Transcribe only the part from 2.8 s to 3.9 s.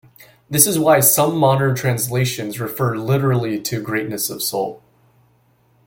literally to